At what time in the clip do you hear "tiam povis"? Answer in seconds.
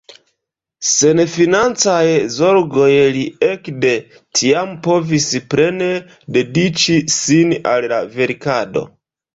4.41-5.31